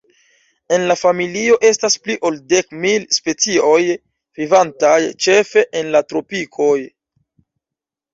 [0.75, 3.81] En la familio estas pli ol dek mil specioj,
[4.41, 4.95] vivantaj
[5.27, 6.79] ĉefe en la tropikoj.